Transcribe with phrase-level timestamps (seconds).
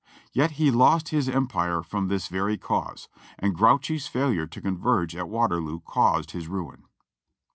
[0.33, 3.07] Yet he lost his empire from this very cause;
[3.37, 6.85] and Grouchy's fail ure to converge at Waterloo caused his ruin.